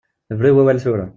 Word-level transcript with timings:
Bru 0.39 0.47
i 0.51 0.55
wawal 0.57 0.79
tura. 0.85 1.07